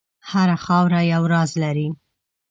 هره 0.29 0.57
خاوره 0.65 1.01
یو 1.13 1.23
راز 1.33 1.51
لري. 1.63 1.87